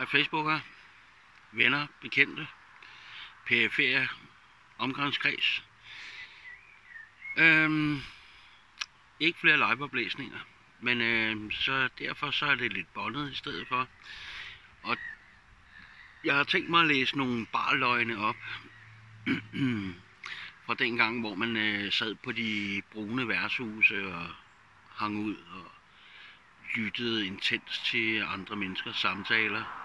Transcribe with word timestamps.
af 0.00 0.08
Facebooker, 0.08 0.60
venner, 1.52 1.86
bekendte, 2.00 2.46
PF'er, 3.50 4.06
omgangskreds. 4.78 5.64
Øhm, 7.36 8.00
ikke 9.20 9.38
flere 9.38 9.56
liveoplæsninger, 9.56 10.38
men 10.80 11.00
øh, 11.00 11.52
så 11.52 11.88
derfor 11.98 12.30
så 12.30 12.46
er 12.46 12.54
det 12.54 12.72
lidt 12.72 12.94
bondet 12.94 13.32
i 13.32 13.34
stedet 13.34 13.68
for. 13.68 13.88
Og 14.82 14.96
jeg 16.24 16.34
har 16.34 16.44
tænkt 16.44 16.70
mig 16.70 16.80
at 16.80 16.86
læse 16.86 17.18
nogle 17.18 17.46
barløgne 17.46 18.18
op 18.18 18.36
fra 20.66 20.74
den 20.74 20.96
gang, 20.96 21.20
hvor 21.20 21.34
man 21.34 21.56
øh, 21.56 21.92
sad 21.92 22.14
på 22.14 22.32
de 22.32 22.82
brune 22.92 23.28
værtshuse 23.28 24.14
og 24.14 24.28
hang 24.96 25.18
ud 25.18 25.36
og 25.36 25.70
lyttede 26.74 27.26
intens 27.26 27.78
til 27.78 28.22
andre 28.22 28.56
menneskers 28.56 28.96
samtaler. 28.96 29.79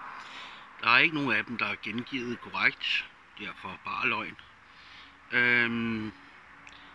Der 0.82 0.90
er 0.90 0.98
ikke 0.98 1.14
nogen 1.14 1.32
af 1.32 1.44
dem, 1.44 1.58
der 1.58 1.66
er 1.66 1.76
gengivet 1.82 2.40
korrekt, 2.40 3.10
derfor 3.38 3.78
bare 3.84 4.08
løgn. 4.08 4.36
Øhm, 5.32 6.12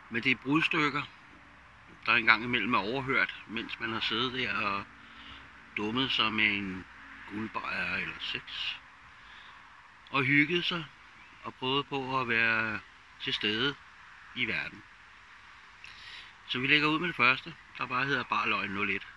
men 0.09 0.23
det 0.23 0.31
er 0.31 0.35
brudstykker, 0.35 1.03
der 2.05 2.15
engang 2.15 2.43
imellem 2.43 2.73
er 2.73 2.79
overhørt, 2.79 3.43
mens 3.47 3.79
man 3.79 3.89
har 3.89 3.99
siddet 3.99 4.33
der 4.33 4.57
og 4.57 4.83
dummet 5.77 6.11
sig 6.11 6.33
med 6.33 6.57
en 6.57 6.85
guldbejer 7.29 7.95
eller 7.95 8.15
seks. 8.19 8.79
Og 10.09 10.23
hygget 10.23 10.65
sig 10.65 10.85
og 11.43 11.53
prøvet 11.53 11.87
på 11.87 12.21
at 12.21 12.27
være 12.27 12.79
til 13.21 13.33
stede 13.33 13.75
i 14.35 14.45
verden. 14.45 14.83
Så 16.47 16.59
vi 16.59 16.67
lægger 16.67 16.87
ud 16.87 16.99
med 16.99 17.07
det 17.07 17.15
første, 17.15 17.53
der 17.77 17.85
bare 17.85 18.05
hedder 18.05 18.23
Barløgn 18.23 18.89
01. 18.89 19.07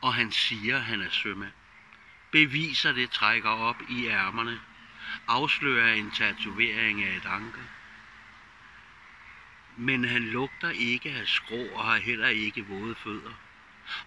Og 0.00 0.14
han 0.14 0.32
siger, 0.32 0.76
at 0.76 0.82
han 0.82 1.00
er 1.00 1.10
sømand. 1.10 1.52
Beviser 2.30 2.92
det 2.92 3.10
trækker 3.10 3.50
op 3.50 3.82
i 3.88 4.06
ærmerne. 4.06 4.60
Afslører 5.28 5.94
en 5.94 6.10
tatovering 6.10 7.04
af 7.04 7.16
et 7.16 7.26
anker. 7.26 7.62
Men 9.76 10.04
han 10.04 10.22
lugter 10.22 10.70
ikke 10.70 11.10
af 11.10 11.28
skrå 11.28 11.66
og 11.74 11.84
har 11.84 11.96
heller 11.96 12.28
ikke 12.28 12.66
våde 12.66 12.94
fødder. 12.94 13.32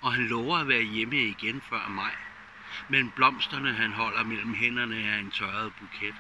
Og 0.02 0.14
han 0.14 0.28
lover 0.28 0.58
at 0.58 0.68
være 0.68 0.82
hjemme 0.82 1.24
igen 1.26 1.62
før 1.70 1.88
maj. 1.88 2.16
Men 2.90 3.12
blomsterne 3.12 3.74
han 3.74 3.92
holder 3.92 4.24
mellem 4.24 4.54
hænderne 4.54 5.04
er 5.04 5.20
en 5.20 5.32
tørret 5.32 5.74
buket. 5.74 6.16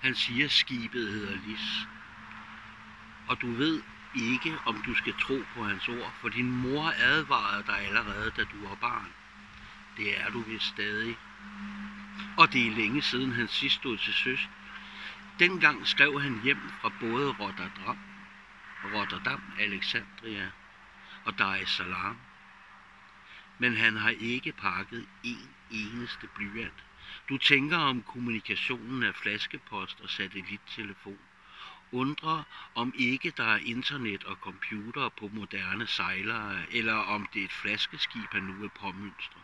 Han 0.00 0.14
siger, 0.14 0.48
skibet 0.48 1.12
hedder 1.12 1.38
Lis. 1.46 1.86
Og 3.28 3.40
du 3.40 3.52
ved 3.52 3.82
ikke, 4.14 4.58
om 4.64 4.82
du 4.82 4.94
skal 4.94 5.14
tro 5.20 5.44
på 5.54 5.64
hans 5.64 5.88
ord, 5.88 6.14
for 6.20 6.28
din 6.28 6.50
mor 6.50 6.92
advarede 6.98 7.64
dig 7.66 7.78
allerede, 7.78 8.32
da 8.36 8.44
du 8.44 8.68
var 8.68 8.74
barn. 8.74 9.12
Det 9.96 10.20
er 10.20 10.30
du 10.30 10.40
vist 10.40 10.64
stadig. 10.64 11.16
Og 12.36 12.52
det 12.52 12.66
er 12.66 12.70
længe 12.70 13.02
siden 13.02 13.32
han 13.32 13.48
sidst 13.48 13.74
stod 13.76 13.98
til 13.98 14.14
søs. 14.14 14.48
Dengang 15.38 15.86
skrev 15.86 16.20
han 16.20 16.40
hjem 16.44 16.70
fra 16.80 16.92
både 17.00 17.32
Rotterdam, 17.32 17.98
Rotterdam, 18.84 19.42
Alexandria 19.58 20.50
og 21.24 21.38
Dar 21.38 21.54
es 21.54 21.68
Salaam. 21.68 22.16
Men 23.58 23.76
han 23.76 23.96
har 23.96 24.10
ikke 24.10 24.52
pakket 24.52 25.06
en 25.22 25.54
eneste 25.70 26.26
blyant. 26.26 26.84
Du 27.28 27.38
tænker 27.38 27.76
om 27.76 28.02
kommunikationen 28.02 29.02
af 29.02 29.14
flaskepost 29.14 30.00
og 30.00 30.10
satellittelefon. 30.10 31.18
Undrer 31.92 32.42
om 32.74 32.92
ikke 32.96 33.32
der 33.36 33.44
er 33.44 33.58
internet 33.58 34.24
og 34.24 34.36
computer 34.36 35.08
på 35.08 35.30
moderne 35.32 35.86
sejlere, 35.86 36.72
eller 36.72 36.94
om 36.94 37.26
det 37.34 37.40
er 37.40 37.44
et 37.44 37.52
flaskeskib, 37.52 38.32
han 38.32 38.42
nu 38.42 38.52
vil 38.52 38.70
påmønstre. 38.80 39.40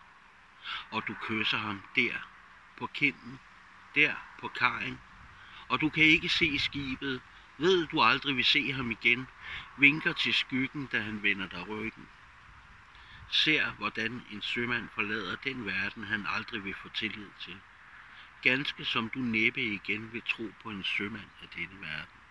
Og 0.90 1.08
du 1.08 1.14
kysser 1.22 1.58
ham 1.58 1.82
der, 1.96 2.14
på 2.76 2.86
kinden, 2.86 3.40
der 3.94 4.14
på 4.40 4.48
kajen, 4.48 5.00
og 5.68 5.80
du 5.80 5.88
kan 5.88 6.04
ikke 6.04 6.28
se 6.28 6.58
skibet, 6.58 7.20
ved 7.58 7.86
du 7.86 8.02
aldrig 8.02 8.36
vil 8.36 8.44
se 8.44 8.72
ham 8.72 8.90
igen, 8.90 9.26
vinker 9.78 10.12
til 10.12 10.34
skyggen, 10.34 10.86
da 10.92 11.00
han 11.00 11.22
vender 11.22 11.48
dig 11.48 11.68
ryggen. 11.68 12.08
Ser, 13.30 13.70
hvordan 13.70 14.22
en 14.30 14.42
sømand 14.42 14.88
forlader 14.94 15.36
den 15.36 15.66
verden, 15.66 16.04
han 16.04 16.26
aldrig 16.28 16.64
vil 16.64 16.74
få 16.74 16.88
tillid 16.88 17.28
til. 17.40 17.56
Ganske 18.42 18.84
som 18.84 19.08
du 19.08 19.18
næppe 19.18 19.62
igen 19.62 20.12
vil 20.12 20.22
tro 20.28 20.50
på 20.62 20.70
en 20.70 20.84
sømand 20.84 21.30
af 21.42 21.48
denne 21.48 21.80
verden. 21.80 22.21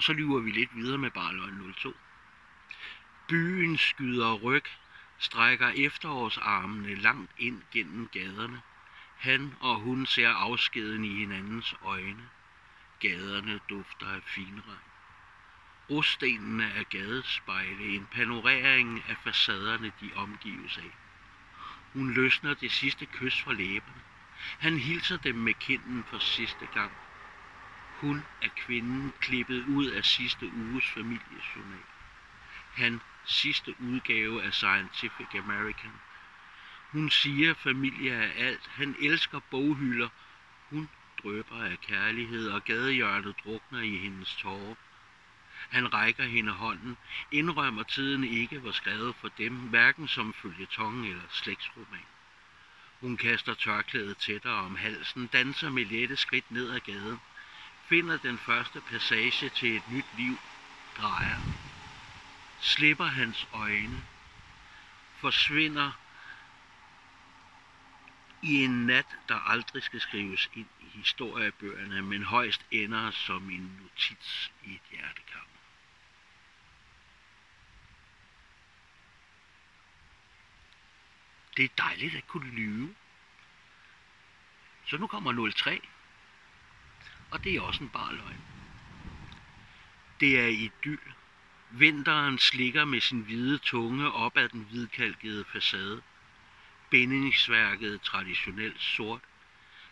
Og 0.00 0.04
så 0.04 0.12
lyver 0.12 0.40
vi 0.40 0.50
lidt 0.50 0.76
videre 0.76 0.98
med 0.98 1.10
Barløgn 1.10 1.74
02. 1.74 1.96
Byen 3.28 3.78
skyder 3.78 4.34
ryg, 4.34 4.64
strækker 5.18 5.68
efterårsarmene 5.68 6.94
langt 6.94 7.32
ind 7.38 7.62
gennem 7.72 8.08
gaderne. 8.12 8.60
Han 9.18 9.54
og 9.60 9.76
hun 9.76 10.06
ser 10.06 10.28
afskeden 10.28 11.04
i 11.04 11.14
hinandens 11.14 11.74
øjne. 11.82 12.28
Gaderne 13.00 13.60
dufter 13.70 14.06
af 14.06 14.22
finregn. 14.22 14.88
Rostenene 15.90 16.64
er 16.64 16.82
gadespejle, 16.82 17.84
en 17.84 18.06
panorering 18.12 19.02
af 19.08 19.16
facaderne, 19.24 19.92
de 20.00 20.10
omgives 20.16 20.78
af. 20.78 20.92
Hun 21.92 22.12
løsner 22.12 22.54
det 22.54 22.72
sidste 22.72 23.06
kys 23.06 23.42
fra 23.42 23.52
læberne. 23.52 24.02
Han 24.58 24.78
hilser 24.78 25.16
dem 25.16 25.34
med 25.34 25.54
kinden 25.54 26.04
for 26.04 26.18
sidste 26.18 26.66
gang. 26.66 26.92
Hun 28.00 28.24
er 28.42 28.48
kvinden 28.56 29.12
klippet 29.20 29.64
ud 29.66 29.86
af 29.86 30.04
sidste 30.04 30.52
uges 30.54 30.90
familiejournal. 30.90 31.84
Han 32.72 33.00
sidste 33.24 33.74
udgave 33.80 34.42
af 34.42 34.54
Scientific 34.54 35.34
American. 35.34 35.92
Hun 36.92 37.10
siger, 37.10 37.54
familie 37.54 38.12
er 38.12 38.46
alt. 38.46 38.66
Han 38.66 38.96
elsker 39.00 39.40
boghylder. 39.50 40.08
Hun 40.70 40.88
drøber 41.22 41.64
af 41.64 41.80
kærlighed, 41.80 42.48
og 42.48 42.64
gadehjørnet 42.64 43.34
drukner 43.44 43.80
i 43.80 43.96
hendes 43.96 44.36
tårer. 44.36 44.74
Han 45.70 45.94
rækker 45.94 46.24
hende 46.24 46.52
hånden, 46.52 46.96
indrømmer 47.32 47.82
tiden 47.82 48.24
ikke 48.24 48.64
var 48.64 48.72
skrevet 48.72 49.14
for 49.16 49.28
dem, 49.28 49.54
hverken 49.54 50.08
som 50.08 50.34
følgetong 50.34 51.06
eller 51.06 51.22
slægtsroman. 51.30 52.06
Hun 53.00 53.16
kaster 53.16 53.54
tørklædet 53.54 54.16
tættere 54.16 54.54
om 54.54 54.76
halsen, 54.76 55.26
danser 55.26 55.70
med 55.70 55.84
lette 55.84 56.16
skridt 56.16 56.50
ned 56.50 56.70
ad 56.70 56.80
gaden, 56.80 57.20
finder 57.90 58.18
den 58.18 58.38
første 58.38 58.80
passage 58.80 59.48
til 59.48 59.76
et 59.76 59.82
nyt 59.90 60.04
liv, 60.16 60.36
drejer, 60.96 61.40
slipper 62.60 63.04
hans 63.04 63.48
øjne, 63.52 64.04
forsvinder 65.16 65.92
i 68.42 68.64
en 68.64 68.86
nat, 68.86 69.06
der 69.28 69.50
aldrig 69.50 69.82
skal 69.82 70.00
skrives 70.00 70.50
ind 70.54 70.66
i 70.80 70.84
historiebøgerne, 70.84 72.02
men 72.02 72.24
højst 72.24 72.66
ender 72.70 73.10
som 73.10 73.50
en 73.50 73.78
notits 73.80 74.52
i 74.64 74.74
et 74.74 74.80
hjertekamp. 74.90 75.48
Det 81.56 81.64
er 81.64 81.68
dejligt 81.76 82.14
at 82.14 82.26
kunne 82.26 82.50
lyve. 82.50 82.94
Så 84.86 84.96
nu 84.96 85.06
kommer 85.06 85.52
03. 85.56 85.80
Og 87.30 87.44
det 87.44 87.56
er 87.56 87.60
også 87.60 87.82
en 87.82 87.88
bar 87.88 88.12
løgn. 88.12 88.40
Det 90.20 90.40
er 90.40 90.46
idyll. 90.46 90.98
Vinteren 91.70 92.38
slikker 92.38 92.84
med 92.84 93.00
sin 93.00 93.20
hvide 93.20 93.58
tunge 93.58 94.12
op 94.12 94.36
ad 94.36 94.48
den 94.48 94.66
hvidkalkede 94.70 95.44
facade. 95.52 96.02
Bindingsværket 96.90 98.02
traditionelt 98.02 98.82
sort. 98.82 99.20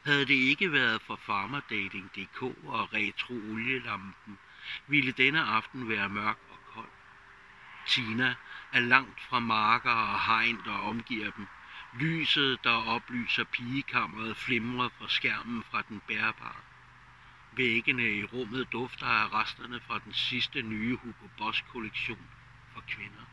Havde 0.05 0.27
det 0.27 0.35
ikke 0.35 0.73
været 0.73 1.03
for 1.03 1.17
farmerdating.dk 1.17 2.43
og 2.43 2.93
retro 2.93 3.35
olielampen, 3.35 4.39
ville 4.87 5.13
denne 5.13 5.41
aften 5.41 5.89
være 5.89 6.09
mørk 6.09 6.39
og 6.51 6.59
kold. 6.75 6.91
Tina 7.89 8.35
er 8.73 8.81
langt 8.81 9.21
fra 9.21 9.39
marker 9.39 9.91
og 9.91 10.21
hegn, 10.21 10.61
der 10.65 10.73
omgiver 10.73 11.31
dem. 11.31 11.47
Lyset, 12.01 12.65
der 12.65 12.87
oplyser 12.87 13.45
pigekammeret, 13.45 14.37
flimrer 14.37 14.89
fra 14.99 15.09
skærmen 15.09 15.65
fra 15.71 15.83
den 15.89 16.01
bærbare. 16.09 16.68
Væggene 17.59 18.13
i 18.13 18.25
rummet 18.25 18.73
dufter 18.73 19.07
af 19.07 19.33
resterne 19.33 19.81
fra 19.81 20.01
den 20.05 20.13
sidste 20.13 20.63
nye 20.63 20.97
Hugo 20.97 21.29
Boss 21.39 21.65
kollektion 21.73 22.27
for 22.73 22.83
kvinder. 22.89 23.25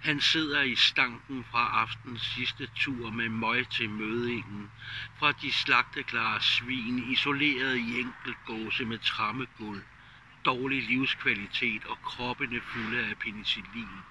Han 0.00 0.20
sidder 0.20 0.62
i 0.62 0.74
stanken 0.74 1.44
fra 1.44 1.80
aftens 1.82 2.22
sidste 2.22 2.66
tur 2.66 3.10
med 3.10 3.28
møg 3.28 3.68
til 3.68 3.90
mødingen, 3.90 4.70
fra 5.18 5.32
de 5.32 5.52
slagteklare 5.52 6.42
svin, 6.42 6.98
isoleret 7.12 7.76
i 7.78 8.06
gåse 8.46 8.84
med 8.84 8.98
trammegulv, 8.98 9.82
dårlig 10.44 10.82
livskvalitet 10.82 11.84
og 11.84 11.98
kroppene 12.02 12.60
fulde 12.60 13.06
af 13.06 13.18
penicillin. 13.18 14.02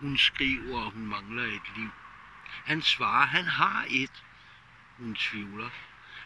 Hun 0.00 0.18
skriver, 0.18 0.86
at 0.86 0.92
hun 0.92 1.06
mangler 1.06 1.44
et 1.44 1.76
liv. 1.76 1.90
Han 2.64 2.82
svarer, 2.82 3.26
han 3.26 3.44
har 3.44 3.86
et. 3.90 4.24
Hun 4.98 5.14
tvivler. 5.14 5.70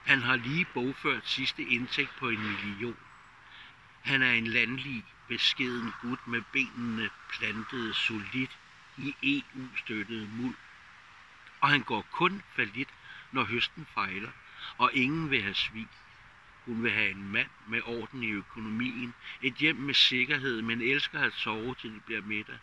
Han 0.09 0.23
har 0.23 0.37
lige 0.37 0.67
bogført 0.75 1.29
sidste 1.29 1.63
indtægt 1.63 2.11
på 2.19 2.29
en 2.29 2.43
million. 2.43 2.97
Han 4.03 4.23
er 4.23 4.33
en 4.33 4.47
landlig, 4.47 5.05
beskeden 5.27 5.93
gut 6.03 6.27
med 6.27 6.43
benene 6.53 7.11
plantet 7.29 7.97
solidt 7.97 8.59
i 8.99 9.15
EU-støttet 9.23 10.29
muld. 10.33 10.55
Og 11.61 11.69
han 11.69 11.83
går 11.83 12.07
kun 12.13 12.43
falit, 12.57 12.89
når 13.33 13.45
høsten 13.45 13.87
fejler, 13.95 14.31
og 14.79 14.91
ingen 14.95 15.31
vil 15.31 15.43
have 15.43 15.55
svig. 15.55 15.89
Hun 16.67 16.83
vil 16.83 16.93
have 16.93 17.11
en 17.11 17.33
mand 17.33 17.51
med 17.67 17.83
orden 17.85 18.23
i 18.23 18.31
økonomien, 18.31 19.15
et 19.43 19.55
hjem 19.55 19.77
med 19.77 19.95
sikkerhed, 19.95 20.63
men 20.63 20.83
elsker 20.83 21.21
at 21.21 21.33
sove 21.33 21.75
til 21.75 21.95
det 21.95 22.05
bliver 22.05 22.23
middag. 22.23 22.59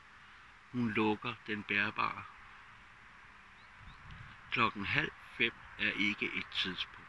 Hun 0.72 0.92
lukker 0.92 1.34
den 1.48 1.64
bærbare. 1.64 2.24
Klokken 4.52 4.86
halv 4.86 5.12
fem 5.38 5.54
er 5.80 5.92
ikke 5.92 6.26
et 6.26 6.48
tidspunkt. 6.54 7.05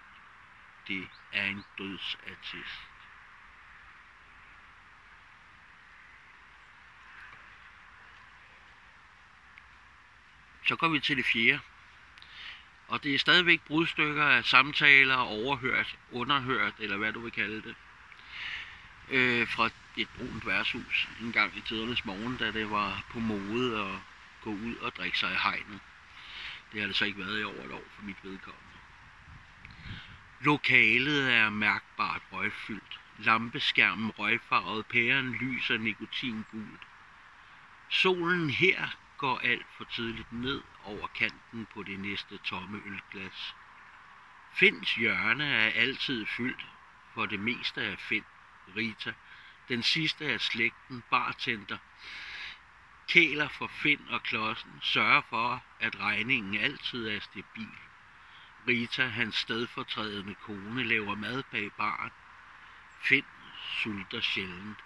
Det 0.88 1.08
er 1.32 1.44
en 1.44 1.64
dødsattest. 1.78 2.80
Så 10.66 10.76
går 10.76 10.88
vi 10.88 11.00
til 11.00 11.16
det 11.16 11.24
fjerde. 11.24 11.60
Og 12.88 13.02
det 13.02 13.14
er 13.14 13.18
stadigvæk 13.18 13.60
brudstykker 13.60 14.24
af 14.24 14.44
samtaler, 14.44 15.16
overhørt, 15.16 15.98
underhørt, 16.12 16.74
eller 16.78 16.96
hvad 16.96 17.12
du 17.12 17.20
vil 17.20 17.32
kalde 17.32 17.62
det. 17.62 17.74
Øh, 19.10 19.48
fra 19.48 19.70
et 19.96 20.08
brunt 20.18 20.46
værtshus 20.46 21.08
en 21.20 21.32
gang 21.32 21.56
i 21.56 21.60
tidernes 21.60 22.04
morgen, 22.04 22.36
da 22.36 22.50
det 22.52 22.70
var 22.70 23.04
på 23.10 23.18
mode 23.18 23.80
at 23.80 23.98
gå 24.42 24.50
ud 24.50 24.76
og 24.76 24.96
drikke 24.96 25.18
sig 25.18 25.32
i 25.32 25.36
hegnet. 25.42 25.80
Det 26.72 26.80
har 26.80 26.86
det 26.86 26.96
så 26.96 27.04
ikke 27.04 27.18
været 27.18 27.40
i 27.40 27.44
over 27.44 27.64
et 27.64 27.72
år 27.72 27.84
for 27.96 28.02
mit 28.02 28.16
vedkommende. 28.22 28.65
Lokalet 30.40 31.32
er 31.32 31.50
mærkbart 31.50 32.22
røgfyldt. 32.32 33.00
Lampeskærmen 33.18 34.10
røgfarvet, 34.10 34.86
pæren 34.86 35.32
lyser 35.32 35.78
nikotingult. 35.78 36.86
Solen 37.90 38.50
her 38.50 38.96
går 39.18 39.38
alt 39.38 39.66
for 39.76 39.84
tidligt 39.84 40.32
ned 40.32 40.62
over 40.84 41.06
kanten 41.06 41.66
på 41.74 41.82
det 41.82 42.00
næste 42.00 42.38
tomme 42.38 42.82
ølglas. 42.86 43.54
Finds 44.52 44.94
hjørne 44.94 45.44
er 45.44 45.70
altid 45.70 46.26
fyldt, 46.26 46.66
for 47.14 47.26
det 47.26 47.40
meste 47.40 47.82
er 47.82 47.96
Find, 47.96 48.24
Rita, 48.76 49.12
den 49.68 49.82
sidste 49.82 50.24
af 50.24 50.40
slægten, 50.40 51.02
bartender, 51.10 51.78
kæler 53.08 53.48
for 53.48 53.66
Find 53.66 54.08
og 54.08 54.22
Klodsen, 54.22 54.72
sørger 54.82 55.22
for, 55.30 55.64
at 55.80 56.00
regningen 56.00 56.60
altid 56.60 57.08
er 57.08 57.20
stabil. 57.20 57.85
Rita, 58.68 59.06
hans 59.06 59.36
stedfortrædende 59.36 60.34
kone, 60.34 60.84
laver 60.84 61.14
mad 61.14 61.42
bag 61.50 61.72
baren. 61.72 62.10
Find 63.00 63.24
sulter 63.82 64.20
sjældent. 64.20 64.78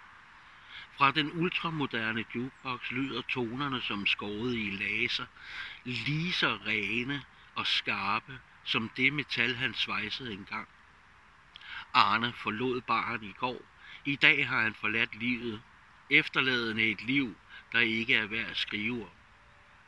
Fra 0.97 1.11
den 1.11 1.31
ultramoderne 1.31 2.25
jukebox 2.35 2.91
lyder 2.91 3.21
tonerne 3.21 3.81
som 3.81 4.05
skåret 4.05 4.55
i 4.55 4.69
laser, 4.69 5.25
lige 5.83 6.33
så 6.33 6.59
rene 6.67 7.23
og 7.55 7.67
skarpe 7.67 8.39
som 8.63 8.89
det 8.89 9.13
metal, 9.13 9.55
han 9.55 9.73
svejsede 9.73 10.33
engang. 10.33 10.67
Arne 11.93 12.33
forlod 12.33 12.81
baren 12.81 13.23
i 13.23 13.31
går. 13.31 13.61
I 14.05 14.15
dag 14.15 14.47
har 14.47 14.61
han 14.61 14.73
forladt 14.73 15.15
livet, 15.15 15.61
efterladende 16.09 16.91
et 16.91 17.01
liv, 17.01 17.35
der 17.71 17.79
ikke 17.79 18.15
er 18.15 18.27
værd 18.27 18.49
at 18.49 18.57
skrive 18.57 19.03
om. 19.03 19.15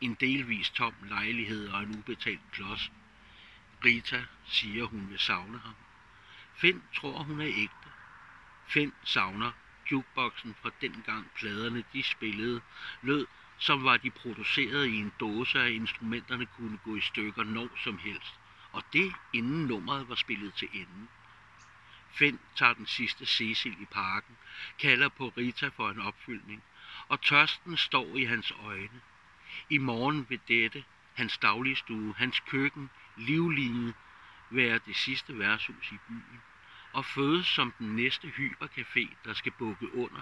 En 0.02 0.14
delvis 0.14 0.70
tom 0.70 0.94
lejlighed 1.04 1.70
og 1.70 1.84
en 1.84 1.98
ubetalt 1.98 2.52
klods. 2.52 2.92
Rita 3.86 4.26
siger, 4.46 4.86
hun 4.86 5.10
vil 5.10 5.20
savne 5.20 5.60
ham. 5.60 5.76
Finn 6.56 6.82
tror, 6.96 7.24
hun 7.24 7.42
er 7.42 7.48
ægte. 7.48 7.90
Finn 8.68 8.94
savner 9.04 9.52
jukeboxen 9.92 10.56
fra 10.62 10.72
dengang 10.82 11.32
pladerne 11.36 11.84
de 11.94 12.04
spillede, 12.04 12.62
lød 13.02 13.28
som 13.58 13.84
var 13.84 13.98
de 13.98 14.10
produceret 14.10 14.86
i 14.88 14.96
en 14.96 15.12
dåse, 15.20 15.60
at 15.60 15.72
instrumenterne 15.72 16.46
kunne 16.46 16.78
gå 16.78 16.96
i 16.96 17.02
stykker 17.02 17.44
når 17.44 17.70
som 17.84 17.98
helst. 17.98 18.34
Og 18.72 18.84
det 18.94 19.14
inden 19.34 19.66
nummeret 19.66 20.10
var 20.10 20.16
spillet 20.16 20.54
til 20.54 20.68
enden. 20.74 21.10
Finn 22.12 22.40
tager 22.56 22.74
den 22.74 22.86
sidste 22.86 23.26
Cecil 23.26 23.82
i 23.82 23.86
parken, 23.86 24.36
kalder 24.80 25.10
på 25.10 25.34
Rita 25.38 25.68
for 25.68 25.90
en 25.90 26.00
opfyldning, 26.00 26.64
og 27.08 27.22
tørsten 27.22 27.78
står 27.78 28.18
i 28.18 28.24
hans 28.24 28.52
øjne. 28.52 29.02
I 29.70 29.78
morgen 29.78 30.26
vil 30.30 30.40
dette, 30.48 30.84
hans 31.14 31.38
dagligstue, 31.38 32.16
hans 32.18 32.40
køkken, 32.40 32.90
livline, 33.16 33.94
være 34.50 34.80
det 34.86 34.96
sidste 34.96 35.40
værtshus 35.40 35.92
i 35.92 35.98
byen 36.08 36.42
og 36.94 37.06
fødes 37.06 37.48
som 37.48 37.72
den 37.72 37.96
næste 37.96 38.28
hypercafé, 38.28 39.16
der 39.26 39.34
skal 39.34 39.52
bukke 39.52 39.96
under 39.96 40.22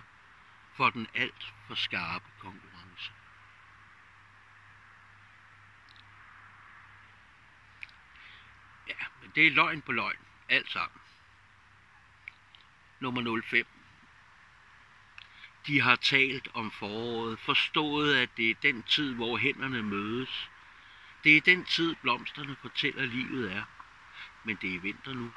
for 0.74 0.90
den 0.90 1.08
alt 1.14 1.54
for 1.68 1.76
skarpe 1.76 2.26
konkurrence. 2.40 3.12
Ja, 8.88 9.06
men 9.22 9.32
det 9.36 9.48
er 9.48 9.52
løgn 9.52 9.82
på 9.82 9.92
løgn, 9.92 10.20
alt 10.50 10.72
sammen. 10.72 11.02
Nummer 13.00 13.42
05. 13.42 13.66
De 15.68 15.82
har 15.82 15.96
talt 15.96 16.48
om 16.54 16.72
foråret, 16.72 17.40
forstået, 17.40 18.16
at 18.16 18.30
det 18.38 18.50
er 18.50 18.56
den 18.62 18.84
tid, 18.84 19.14
hvor 19.14 19.38
hænderne 19.38 19.84
mødes. 19.84 20.50
Det 21.24 21.38
er 21.38 21.42
den 21.42 21.66
tid, 21.66 21.96
blomsterne 22.02 22.56
fortæller, 22.62 23.06
livet 23.06 23.52
er. 23.52 23.64
Men 24.44 24.58
det 24.62 24.76
er 24.76 24.80
vinter 24.80 25.14
nu. 25.14 25.32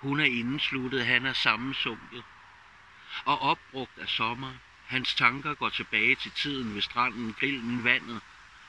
Hun 0.00 0.20
er 0.20 0.24
indesluttet, 0.24 1.06
han 1.06 1.26
er 1.26 1.32
sammensunket 1.32 2.24
og 3.24 3.38
opbrugt 3.38 3.98
af 3.98 4.08
sommer. 4.08 4.52
Hans 4.86 5.14
tanker 5.14 5.54
går 5.54 5.68
tilbage 5.68 6.14
til 6.14 6.30
tiden 6.30 6.74
ved 6.74 6.82
stranden, 6.82 7.34
grillen, 7.40 7.84
vandet 7.84 8.20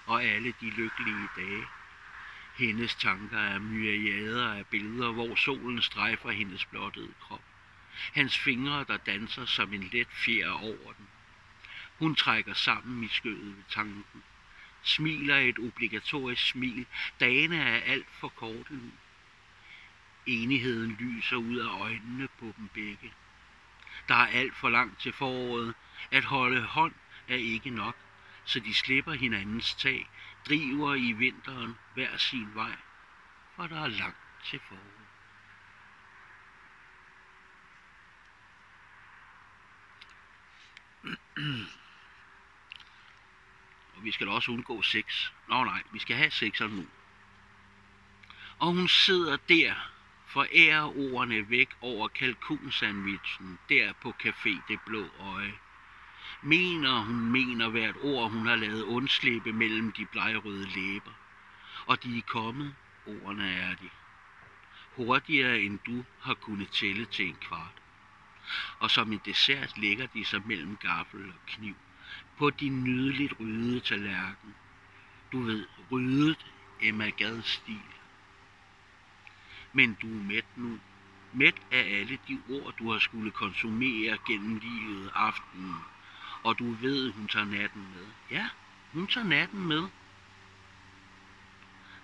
og 0.05 0.23
alle 0.23 0.53
de 0.61 0.69
lykkelige 0.69 1.29
dage. 1.35 1.67
Hendes 2.55 2.95
tanker 2.95 3.39
er 3.39 3.59
myriader 3.59 4.53
af 4.53 4.67
billeder, 4.67 5.11
hvor 5.11 5.35
solen 5.35 5.81
strejfer 5.81 6.31
hendes 6.31 6.65
blottede 6.65 7.13
krop. 7.21 7.43
Hans 8.13 8.37
fingre, 8.37 8.85
der 8.87 8.97
danser 8.97 9.45
som 9.45 9.73
en 9.73 9.89
let 9.93 10.07
fjer 10.11 10.49
over 10.49 10.93
den. 10.93 11.07
Hun 11.99 12.15
trækker 12.15 12.53
sammen 12.53 13.03
i 13.03 13.07
skødet 13.07 13.57
ved 13.57 13.63
tanken. 13.69 14.23
Smiler 14.87 15.37
et 15.37 15.59
obligatorisk 15.59 16.47
smil. 16.47 16.85
Dagene 17.19 17.57
er 17.57 17.81
alt 17.93 18.07
for 18.11 18.27
korte 18.27 18.73
nu. 18.73 18.91
Enigheden 20.25 20.91
lyser 20.99 21.35
ud 21.35 21.57
af 21.57 21.79
øjnene 21.79 22.27
på 22.39 22.53
dem 22.57 22.67
begge. 22.73 23.13
Der 24.07 24.15
er 24.15 24.27
alt 24.27 24.55
for 24.55 24.69
langt 24.69 24.99
til 24.99 25.13
foråret. 25.13 25.73
At 26.11 26.23
holde 26.23 26.61
hånd 26.61 26.93
er 27.27 27.35
ikke 27.35 27.69
nok, 27.69 27.95
så 28.45 28.59
de 28.59 28.73
slipper 28.73 29.13
hinandens 29.13 29.75
tag, 29.75 30.09
driver 30.47 30.95
i 30.95 31.11
vinteren 31.11 31.75
hver 31.93 32.17
sin 32.17 32.55
vej, 32.55 32.75
for 33.55 33.67
der 33.67 33.83
er 33.83 33.87
langt 33.87 34.17
til 34.45 34.59
foråret. 34.59 35.07
Og 41.37 41.43
vi 44.03 44.11
skal 44.11 44.27
også 44.27 44.51
undgå 44.51 44.81
sex. 44.81 45.31
Nå 45.49 45.63
nej, 45.63 45.83
vi 45.91 45.99
skal 45.99 46.15
have 46.15 46.31
sex 46.31 46.59
nu. 46.61 46.85
Og 48.59 48.73
hun 48.73 48.87
sidder 48.87 49.37
der 49.49 49.73
forærer 50.27 50.97
ordene 50.97 51.49
væk 51.49 51.69
over 51.81 52.07
kalkunsandwichen 52.07 53.59
der 53.69 53.93
på 53.93 54.13
Café 54.23 54.61
Det 54.67 54.79
Blå 54.85 55.09
Øje. 55.19 55.53
Mener 56.41 56.99
hun 56.99 57.31
mener 57.31 57.69
hvert 57.69 57.95
ord, 58.01 58.31
hun 58.31 58.47
har 58.47 58.55
lavet 58.55 58.83
undslippe 58.83 59.53
mellem 59.53 59.91
de 59.91 60.05
blegrøde 60.05 60.67
læber. 60.75 61.11
Og 61.85 62.03
de 62.03 62.17
er 62.17 62.21
kommet, 62.21 62.75
ordene 63.05 63.51
er 63.53 63.75
de. 63.75 63.89
Hurtigere 64.95 65.61
end 65.61 65.79
du 65.85 66.05
har 66.21 66.33
kunnet 66.33 66.69
tælle 66.69 67.05
til 67.05 67.27
en 67.27 67.37
kvart. 67.41 67.81
Og 68.79 68.91
som 68.91 69.13
en 69.13 69.21
dessert 69.25 69.77
ligger 69.77 70.07
de 70.07 70.25
sig 70.25 70.41
mellem 70.45 70.77
gaffel 70.77 71.29
og 71.29 71.45
kniv 71.47 71.75
på 72.37 72.49
din 72.49 72.83
nydeligt 72.83 73.33
rydede 73.39 73.79
tallerken. 73.79 74.55
Du 75.31 75.41
ved, 75.41 75.65
ryddet 75.91 76.45
Emma 76.81 77.09
Gads 77.09 77.47
stil 77.47 77.81
men 79.77 79.97
du 80.01 80.07
er 80.07 80.23
mæt 80.23 80.45
nu. 80.55 80.79
Mæt 81.33 81.55
af 81.71 81.99
alle 81.99 82.19
de 82.27 82.41
ord, 82.49 82.73
du 82.79 82.91
har 82.91 82.99
skulle 82.99 83.31
konsumere 83.31 84.17
gennem 84.27 84.57
livet 84.57 85.11
aftenen. 85.15 85.75
Og 86.43 86.59
du 86.59 86.71
ved, 86.71 87.11
hun 87.11 87.27
tager 87.27 87.45
natten 87.45 87.81
med. 87.95 88.05
Ja, 88.31 88.47
hun 88.93 89.07
tager 89.07 89.27
natten 89.27 89.67
med. 89.67 89.87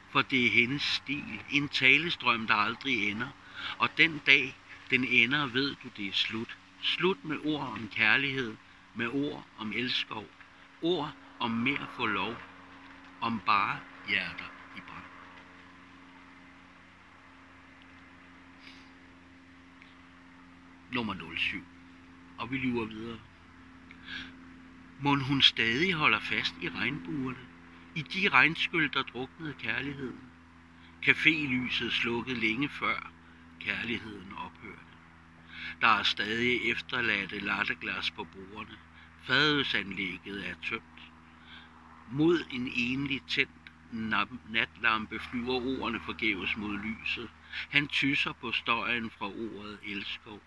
For 0.10 0.22
det 0.22 0.46
er 0.46 0.52
hendes 0.52 0.82
stil. 0.82 1.40
En 1.52 1.70
talestrøm, 1.70 2.48
der 2.48 2.56
aldrig 2.56 3.12
ender. 3.12 3.30
Og 3.78 3.98
den 3.98 4.22
dag, 4.26 4.56
den 4.90 5.04
ender, 5.06 5.46
ved 5.46 5.76
du, 5.84 5.90
det 5.98 6.08
er 6.08 6.14
slut. 6.14 6.58
Slut 6.82 7.26
med 7.26 7.38
ord 7.46 7.62
om 7.62 7.90
kærlighed, 7.96 8.56
med 8.96 9.08
ord 9.08 9.44
om 9.58 9.72
elskov, 9.72 10.26
ord 10.82 11.12
om 11.40 11.52
mere 11.52 11.88
for 11.96 12.08
lov, 12.08 12.36
om 13.22 13.40
bare 13.46 13.80
hjerter. 14.10 14.54
nummer 20.94 21.36
07. 21.38 21.64
og 22.38 22.52
vi 22.52 22.58
lyver 22.58 22.86
videre. 22.86 23.20
Må 25.00 25.16
hun 25.16 25.42
stadig 25.42 25.94
holder 25.94 26.20
fast 26.20 26.56
i 26.62 26.70
regnbuerne, 26.70 27.48
i 27.96 28.02
de 28.02 28.30
regnskyld, 28.30 28.92
der 28.92 29.04
druknede 29.04 29.54
kærligheden. 29.54 30.32
Cafélyset 31.06 31.90
slukket 31.92 32.38
længe 32.38 32.70
før 32.70 33.12
kærligheden 33.60 34.34
ophørte. 34.34 34.93
Der 35.82 35.88
er 35.88 36.04
stadig 36.04 36.72
efterladte 36.72 37.40
latteglas 37.40 38.12
på 38.12 38.24
bordene. 38.26 38.78
Fadelsanlægget 39.22 40.48
er 40.50 40.56
tømt. 40.70 41.02
Mod 42.06 42.46
en 42.52 42.72
enlig 42.76 43.22
tændt 43.28 43.64
natlampe 44.50 45.20
flyver 45.20 45.54
ordene 45.54 46.00
forgæves 46.00 46.58
mod 46.58 46.78
lyset. 46.78 47.30
Han 47.70 47.88
tysser 47.88 48.34
på 48.34 48.52
støjen 48.52 49.12
fra 49.12 49.26
ordet 49.26 49.80
elskov. 49.84 50.44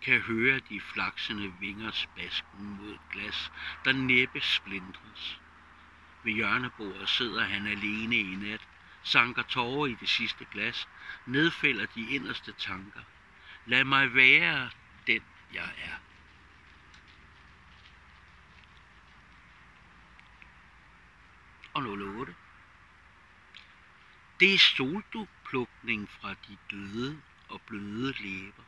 Kan 0.00 0.20
høre 0.20 0.60
de 0.60 0.80
flaksende 0.80 1.52
vingers 1.60 2.06
basken 2.16 2.76
mod 2.76 2.98
glas, 3.10 3.50
der 3.84 3.92
næppe 3.92 4.40
splindres. 4.40 5.40
Ved 6.22 6.32
hjørnebordet 6.32 7.08
sidder 7.08 7.42
han 7.44 7.66
alene 7.66 8.16
i 8.16 8.34
nat, 8.34 8.68
sanker 9.04 9.42
tårer 9.42 9.86
i 9.86 9.94
det 9.94 10.08
sidste 10.08 10.44
glas, 10.44 10.88
nedfælder 11.26 11.86
de 11.86 12.02
inderste 12.02 12.52
tanker. 12.52 13.00
Lad 13.68 13.84
mig 13.84 14.14
være 14.14 14.70
den, 15.06 15.22
jeg 15.54 15.72
er. 15.78 15.96
Og 21.74 21.82
08. 21.82 22.34
Det 24.40 24.54
er 24.54 24.58
solduplukning 24.58 26.10
fra 26.10 26.34
de 26.48 26.56
døde 26.70 27.20
og 27.48 27.60
bløde 27.60 28.14
læber. 28.22 28.62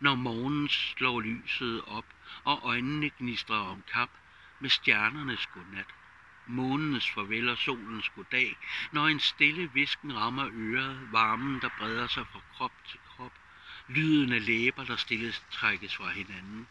Når 0.00 0.14
morgenen 0.14 0.68
slår 0.68 1.20
lyset 1.20 1.84
op, 1.84 2.06
og 2.44 2.60
øjnene 2.62 3.10
gnistrer 3.18 3.56
om 3.56 3.82
kap 3.92 4.10
med 4.60 4.70
stjernernes 4.70 5.46
godnat 5.46 5.94
månens 6.46 7.10
farvel 7.10 7.48
og 7.48 7.58
solens 7.58 8.08
goddag, 8.08 8.56
når 8.92 9.08
en 9.08 9.20
stille 9.20 9.72
visken 9.72 10.16
rammer 10.16 10.48
øret, 10.52 11.12
varmen, 11.12 11.60
der 11.60 11.68
breder 11.78 12.06
sig 12.06 12.26
fra 12.32 12.40
krop 12.52 12.72
til 12.88 12.98
lyden 13.88 14.32
af 14.32 14.46
læber, 14.46 14.84
der 14.84 14.96
stille 14.96 15.32
trækkes 15.50 15.96
fra 15.96 16.08
hinanden, 16.08 16.66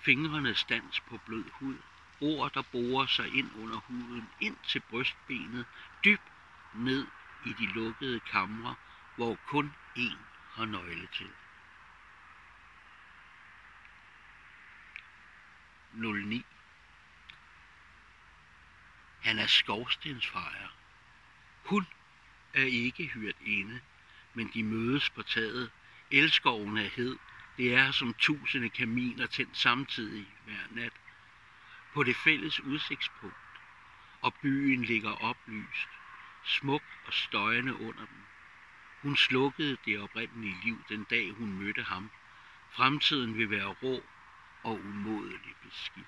fingrene 0.00 0.54
stands 0.54 1.00
på 1.00 1.18
blød 1.26 1.44
hud, 1.52 1.76
ord, 2.20 2.52
der 2.52 2.62
borer 2.62 3.06
sig 3.06 3.34
ind 3.34 3.50
under 3.56 3.76
huden, 3.76 4.28
ind 4.40 4.56
til 4.68 4.82
brystbenet, 4.90 5.66
dybt 6.04 6.32
ned 6.74 7.06
i 7.44 7.52
de 7.52 7.66
lukkede 7.66 8.20
kamre, 8.20 8.74
hvor 9.16 9.38
kun 9.46 9.72
én 9.98 10.18
har 10.52 10.64
nøgle 10.64 11.08
til. 11.16 11.30
09 15.92 16.44
han 19.20 19.38
er 19.38 19.46
skovstensfejer. 19.46 20.68
Hun 21.64 21.86
er 22.54 22.62
ikke 22.62 23.06
hyrt 23.06 23.36
inde, 23.46 23.80
men 24.34 24.50
de 24.54 24.62
mødes 24.62 25.10
på 25.10 25.22
taget. 25.22 25.70
Elskoven 26.10 26.76
er 26.76 26.88
hed. 26.96 27.16
Det 27.56 27.74
er 27.74 27.90
som 27.90 28.14
tusinde 28.14 28.68
kaminer 28.68 29.26
tændt 29.26 29.56
samtidig 29.56 30.26
hver 30.44 30.62
nat. 30.70 30.92
På 31.94 32.02
det 32.02 32.16
fælles 32.16 32.60
udsigtspunkt. 32.60 33.36
Og 34.22 34.34
byen 34.42 34.84
ligger 34.84 35.10
oplyst. 35.10 35.88
Smuk 36.44 36.82
og 37.06 37.12
støjende 37.12 37.74
under 37.74 38.06
dem. 38.06 38.24
Hun 39.02 39.16
slukkede 39.16 39.76
det 39.84 40.00
oprindelige 40.00 40.56
liv 40.64 40.84
den 40.88 41.04
dag, 41.04 41.30
hun 41.30 41.52
mødte 41.52 41.82
ham. 41.82 42.10
Fremtiden 42.70 43.38
vil 43.38 43.50
være 43.50 43.66
rå 43.66 44.02
og 44.64 44.80
umådelig 44.80 45.54
beskidt. 45.62 46.06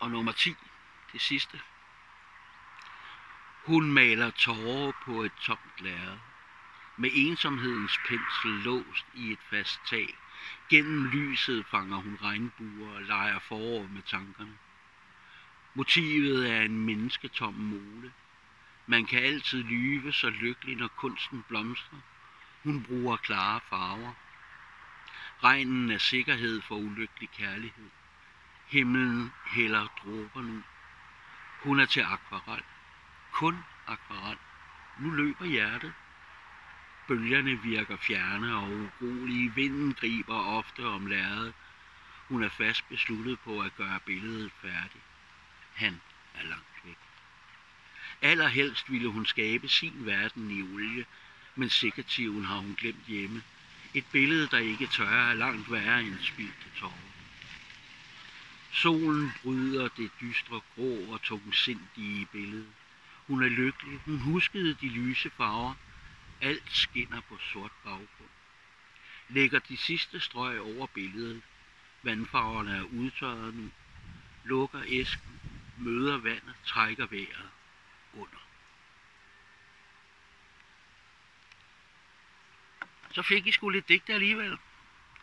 Og 0.00 0.10
nummer 0.10 0.32
10, 0.32 0.54
det 1.12 1.20
sidste. 1.20 1.60
Hun 3.66 3.92
maler 3.92 4.30
tårer 4.30 4.92
på 5.04 5.22
et 5.22 5.32
tomt 5.42 5.80
lærred. 5.80 6.18
Med 6.96 7.10
ensomhedens 7.14 7.98
pensel 8.08 8.50
låst 8.50 9.06
i 9.14 9.32
et 9.32 9.38
fast 9.50 9.80
tag. 9.90 10.14
Gennem 10.68 11.06
lyset 11.06 11.66
fanger 11.66 11.96
hun 11.96 12.18
regnbuer 12.22 12.94
og 12.94 13.02
leger 13.02 13.38
forår 13.38 13.86
med 13.86 14.02
tankerne. 14.02 14.58
Motivet 15.74 16.50
er 16.50 16.62
en 16.62 16.78
mennesketom 16.78 17.54
mole. 17.54 18.12
Man 18.86 19.06
kan 19.06 19.22
altid 19.22 19.62
lyve 19.62 20.12
så 20.12 20.30
lykkelig, 20.30 20.76
når 20.76 20.88
kunsten 20.88 21.44
blomstrer. 21.48 21.98
Hun 22.62 22.82
bruger 22.82 23.16
klare 23.16 23.60
farver. 23.68 24.12
Regnen 25.44 25.90
er 25.90 25.98
sikkerhed 25.98 26.62
for 26.62 26.76
ulykkelig 26.76 27.30
kærlighed. 27.30 27.90
Himlen 28.66 29.32
hælder 29.46 29.86
dråber 29.86 30.42
nu. 30.42 30.62
Hun 31.62 31.80
er 31.80 31.86
til 31.86 32.00
akvarel. 32.00 32.62
Kun 33.36 33.56
akvarel. 33.86 34.36
Nu 34.98 35.10
løber 35.10 35.44
hjertet. 35.44 35.92
Bølgerne 37.08 37.62
virker 37.62 37.96
fjerne 37.96 38.56
og 38.56 38.70
urolige. 39.00 39.54
Vinden 39.54 39.94
griber 39.94 40.34
ofte 40.34 40.86
om 40.86 41.06
lærredet. 41.06 41.54
Hun 42.28 42.42
er 42.42 42.48
fast 42.48 42.88
besluttet 42.88 43.38
på 43.40 43.60
at 43.60 43.76
gøre 43.76 44.00
billedet 44.06 44.52
færdigt. 44.62 45.04
Han 45.74 46.00
er 46.34 46.42
langt 46.42 46.80
væk. 46.84 46.98
Allerhelst 48.22 48.90
ville 48.92 49.08
hun 49.08 49.26
skabe 49.26 49.68
sin 49.68 50.06
verden 50.06 50.50
i 50.50 50.62
olie, 50.74 51.04
men 51.54 51.70
sikkertiven 51.70 52.44
har 52.44 52.56
hun 52.56 52.74
glemt 52.74 53.06
hjemme. 53.06 53.42
Et 53.94 54.06
billede, 54.12 54.46
der 54.46 54.58
ikke 54.58 54.86
tør, 54.86 55.30
er 55.30 55.34
langt 55.34 55.72
værre 55.72 56.02
end 56.02 56.18
spildte 56.20 56.70
tårer. 56.76 56.92
Solen 58.72 59.32
bryder 59.42 59.88
det 59.88 60.10
dystre 60.20 60.60
grå 60.74 61.12
og 61.12 61.22
tungsindige 61.22 62.26
billede. 62.26 62.66
Hun 63.26 63.42
er 63.42 63.48
lykkelig. 63.48 64.00
Hun 64.04 64.18
huskede 64.18 64.74
de 64.74 64.88
lyse 64.88 65.30
farver. 65.30 65.74
Alt 66.40 66.72
skinner 66.72 67.20
på 67.20 67.38
sort 67.52 67.70
baggrund. 67.84 68.30
Lægger 69.28 69.58
de 69.58 69.76
sidste 69.76 70.20
strøg 70.20 70.60
over 70.60 70.86
billedet. 70.86 71.42
Vandfarverne 72.02 72.76
er 72.76 72.82
udtørret 72.82 73.54
nu. 73.54 73.70
Lukker 74.44 74.82
æsken, 74.86 75.40
møder 75.78 76.18
vandet, 76.18 76.54
trækker 76.64 77.06
vejret 77.06 77.50
under. 78.14 78.46
Så 83.12 83.22
fik 83.22 83.46
I 83.46 83.52
sgu 83.52 83.68
lidt 83.68 83.88
digte 83.88 84.12
alligevel. 84.12 84.58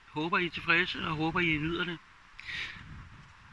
Håber 0.08 0.38
I 0.38 0.46
er 0.46 0.50
tilfredse, 0.50 1.08
og 1.08 1.16
håber 1.16 1.40
I 1.40 1.46
nyder 1.46 1.84
det 1.84 1.98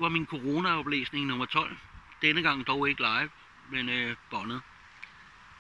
var 0.01 0.09
min 0.09 0.27
corona-oplæsning 0.27 1.27
nummer 1.27 1.47
12. 1.47 1.77
Denne 2.23 2.43
gang 2.43 2.67
dog 2.67 2.89
ikke 2.89 3.01
live, 3.01 3.31
men 3.71 3.89
øh, 3.89 4.17
båndet. 4.31 4.63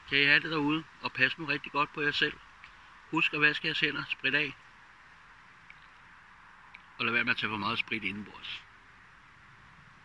Kan 0.09 0.19
I 0.19 0.25
have 0.25 0.40
det 0.40 0.50
derude, 0.50 0.85
og 1.02 1.12
pas 1.12 1.38
nu 1.38 1.45
rigtig 1.45 1.73
godt 1.73 1.93
på 1.93 2.00
jer 2.00 2.11
selv. 2.11 2.38
Husk 3.11 3.35
at 3.35 3.40
vaske 3.40 3.67
jeres 3.67 3.81
hænder, 3.81 4.02
sprit 4.09 4.35
af. 4.35 4.57
Og 6.99 7.05
lad 7.05 7.12
være 7.12 7.25
med 7.25 7.33
at 7.33 7.37
tage 7.37 7.50
for 7.50 7.57
meget 7.57 7.79
sprit 7.79 8.05
indenbords. 8.05 8.62